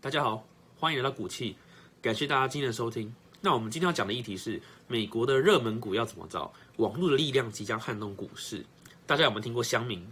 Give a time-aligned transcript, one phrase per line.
[0.00, 0.44] 大家好，
[0.78, 1.56] 欢迎来到股气，
[2.02, 3.14] 感谢大家今天的收听。
[3.40, 6.52] 那我们今天要讲的议题是美国的热门股要怎么找？
[6.76, 8.66] 网络的力量即将撼动股市。
[9.06, 10.04] 大家有没有听过乡民？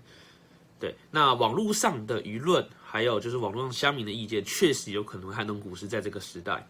[0.79, 5.87] 对，那网络上的舆论，还有就是网络上乡民的意见，确实有可能撼动股市。
[5.87, 6.67] 在这个时代，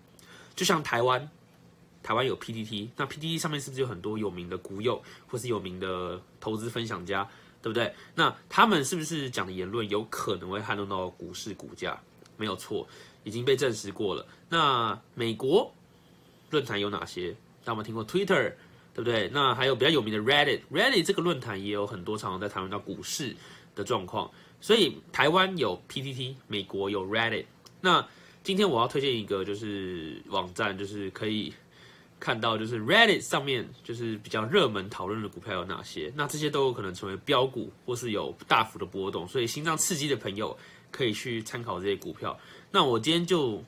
[0.55, 1.30] 就像台湾，
[2.02, 7.27] 台湾有 PTT，那 PTT 上面是不是有很多有名的股友，或是有名的投资分享家，
[7.62, 7.95] 对不对？
[8.14, 11.98] 那他们是不是讲的言论有可能会撼动到股市股价？
[12.37, 12.87] 没有错。
[13.23, 14.27] 已经被证实过了。
[14.48, 15.70] 那美国
[16.48, 17.37] 论坛有哪些？
[17.66, 18.52] 那我们听过 Twitter，
[18.95, 19.28] 对不对？
[19.28, 23.37] 那还有比较有名的 Reddit，Reddit 这个论坛也有很多常常在谈论到股市
[23.74, 24.30] 的状况。
[24.60, 27.47] 所以台湾有 PTT，美国有 Reddit。
[27.80, 28.06] 那
[28.42, 31.53] 今天我要推荐一个就是网站，就是可以
[32.19, 36.12] 看到就是 Reddit 上面就是比较热门讨论的股票有哪些。
[36.14, 39.27] 那这些都有可能成为标股，或是有大幅的波动。
[39.27, 40.55] 所以心脏刺激的朋友
[40.91, 42.39] 可以去参考这些股票。
[42.70, 43.64] 那我今天就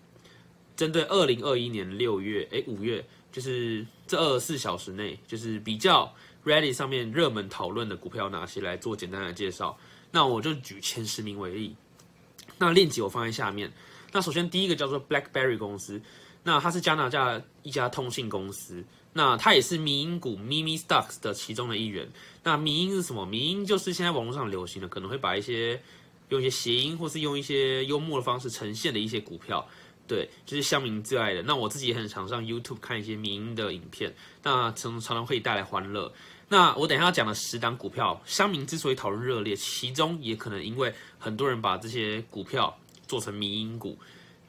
[0.76, 9.78] 针对二零二一年六月，哎五月，就是这二十四小时内，就是比较 Ready 上面热门讨论的股票哪些来做简单的介绍。
[10.10, 11.74] 那我就举前十名为例。
[12.58, 13.72] 那链接我放在下面。
[14.12, 16.00] 那首先第一个叫做 BlackBerry 公司，
[16.42, 22.08] 那它是加拿大一家通信公司，那它也是民营股 Mimi Stocks 的其中的一员。
[22.42, 23.24] 那民营是什么？
[23.24, 25.80] 民营就是现在网络上流行的，可能会把一些
[26.28, 29.66] 用一些谐音，或是用一些幽默的方式呈现的一些股票，
[30.12, 31.40] 对，就是乡民最爱的。
[31.40, 36.12] 那我自己也很常上 YouTube 看一些民音的影片，那常常常会带来欢乐。
[36.50, 43.96] 那我等一下要讲的十档股票，乡民之所以讨论热烈，其中也可能因为很多人把这些股票做成民音股，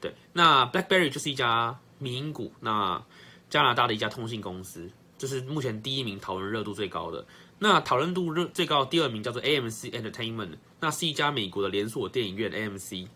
[0.02, 0.12] 对。
[0.34, 3.02] 那 BlackBerry 就是一家民音股，那
[3.48, 7.24] 加拿大的一家通信公司，这是目前第一名讨论热度最高的。
[7.58, 13.08] 那讨论度热最高的第二名叫做 AMC Entertainment，那是一家美国的连锁电影院 AMC。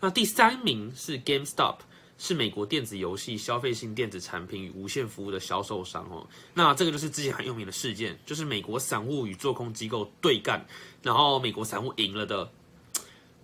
[0.00, 1.76] 那第三名是 GameStop，
[2.18, 6.26] 是美国电子游戏、消费性电子产品与无线服务的销售商哦。
[6.54, 10.64] 那这个就是之前很有名的事件，就是美国散户与做空机构对干，
[11.02, 12.50] 然后美国散户赢了的，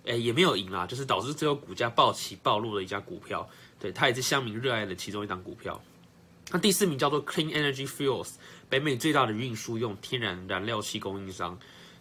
[0.05, 3.49] 哎也没有赢啦，就是导致最后股价暴起暴落的一家股票。
[3.79, 5.81] 对，它也是乡民热爱的其中一档股票。
[6.51, 8.33] 那第四名叫做 Clean Energy Fuels。
[8.69, 11.59] 北美最大的运输用天然燃料气供应商，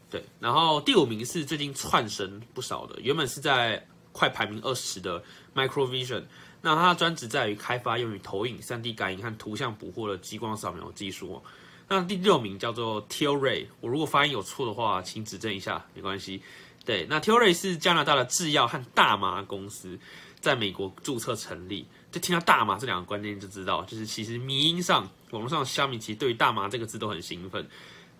[0.10, 5.24] 对，然后第五名是最近窜升不少的，原本是在快排名二十的
[5.56, 6.24] Microvision，
[6.62, 11.42] 那它的专职在于开发用于投影、三 D 感应和图像捕获的激光扫描技术。
[11.88, 16.42] 那第六名叫做 Tilray，我如果发音有错的话，请指正一下，没关系。
[16.86, 20.00] 对，那 Tilray 是加拿大的制药和大麻公司，
[20.40, 21.86] 在美国注册成立。
[22.12, 27.66] 就听到大麻这两个关键就知道，就是其实迷音上网络上虾米其实对于大麻这个字都很兴奋，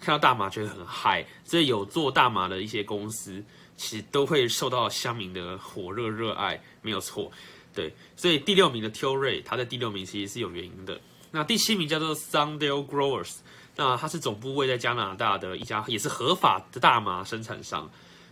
[0.02, 3.42] 看到大麻觉得很嗨，所以有做大麻的一些公司
[3.78, 7.32] 其实都会受到乡民的火热热爱，没有错，
[7.74, 11.00] 对，所以第六名的 Tilray，它在第六名其实是有原因的。
[11.30, 13.38] 那第七名叫做 Sundale Growers，
[13.76, 17.90] 那它是总部位在加拿大的一家也是合法的大麻生产商，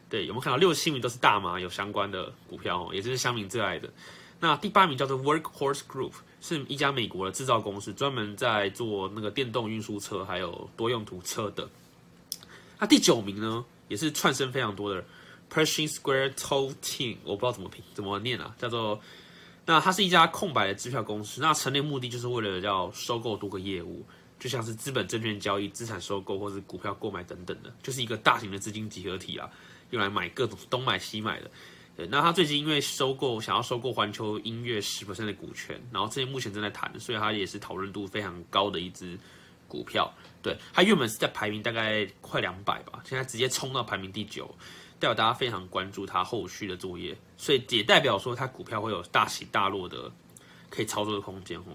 [0.09, 3.87] 对，有没有看到六七名都是大麻有相关的股票哦，也就是乡民最爱的。
[4.39, 11.69] 那第八名叫做 Workhorse Group，是一家美国的制造公司，专门在做那个电动运输车还有多用途车的。
[12.79, 15.03] 那第九名呢，也是串升非常多的
[15.51, 18.99] Pershing Square Toll Team，我不知道怎么拼怎么念啊，叫做
[19.65, 24.05] 那它是一家空白的支票公司，那成立目的就是为了要收购多个业务，
[24.39, 29.49] 就像是资本证券交易、资产收购或是股票购买等等的，就是一个大型的资金集合体啊，
[29.91, 31.51] 用来买各种东买西买的。
[31.99, 39.19] 对，那他最近因为收购，想要收购环球音乐十 percent 的股权，然后这些目前正在谈，所以它也是讨论度非常高的一只
[39.67, 40.09] 股票。
[40.41, 44.47] 对，它原本是在排名大概快两百吧，现在直接冲到排名第九，
[44.97, 50.09] 代表大家非常关注它后续的作业，所以也代表说它股票会有大起大落的
[50.69, 51.59] 可以操作的空间。
[51.59, 51.65] 哦，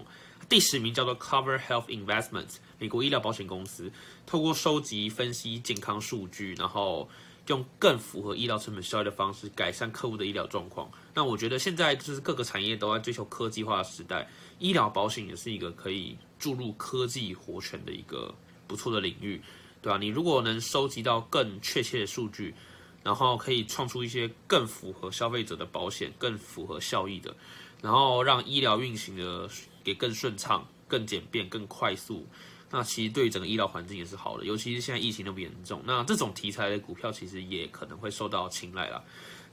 [0.49, 3.91] 第十名叫做 Cover Health Investments，美国医疗保险公司，
[4.25, 7.07] 透过收集分析健康数据，然后。
[7.47, 10.89] 用更符合医疗成本效益的方式改善客户的医疗状况。
[11.13, 14.27] 那我觉得现在就是各个产业都在追求科技化的时代，
[14.59, 18.33] 医疗保险也是一个可以注入科技活泉的一个
[18.67, 19.41] 不错的领域，
[19.81, 19.97] 对吧？
[19.97, 22.55] 你如果能收集到更确切的数据，
[23.03, 27.35] 然后可以创出一些更符合消费者的保险、更符合效益的，
[27.81, 29.47] 然后让医疗运行的
[29.83, 32.25] 也更顺畅、更简便、更快速。
[32.71, 39.01] 那其实对于整个医疗环境也是好的，尤其是现在疫情那么严重，那这种题材的股票其实也可能会受到青睐啦。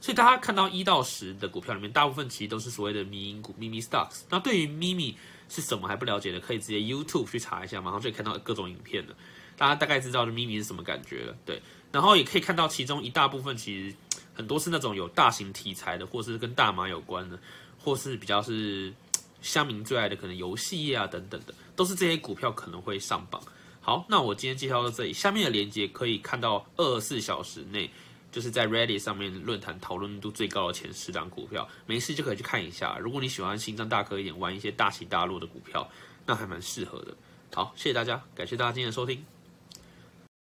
[0.01, 4.23] 所以大家看到一到十的股票里面，大部分其实都是所谓的迷因股 （mimi stocks）。
[4.29, 5.15] 那对于 mimi
[5.47, 9.15] 是什么还不了解的，可以直接 YouTube 去查一下，马上就可以看到各种影片了。
[9.55, 11.61] 大家大概知道的 mimi 是什么感觉了，对。
[11.91, 13.95] 然后也可以看到其中一大部分其实
[14.33, 17.39] 很多是那种有大型题材的，或是跟大麻有关的，
[17.79, 18.91] 或是比较是
[19.41, 23.41] 乡民最爱的，可能游戏业啊等等的，都是这些股票可能会上榜。
[23.81, 27.89] 好，那我今天介绍到这里，下面的链接可以看到二十四小时内
[28.31, 32.97] 就是在 Reddit 上面论坛讨论度最高的前十档股票，没事就可以去看一下。
[32.97, 35.89] 如果你喜欢心脏大颗一点，玩一些大起大落的股票，
[36.25, 37.15] 那还蛮适合的。
[37.53, 39.32] 好，谢谢大家，感谢大家今天的收听。